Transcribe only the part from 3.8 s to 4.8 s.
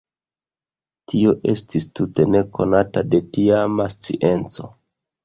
scienco.